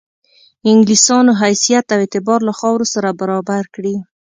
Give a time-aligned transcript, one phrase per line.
[0.69, 3.95] انګلیسیانو حیثیت او اعتبار له خاورو سره برابر کړي.